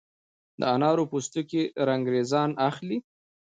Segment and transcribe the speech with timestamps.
[0.59, 2.97] د انارو پوستکي رنګریزان اخلي؟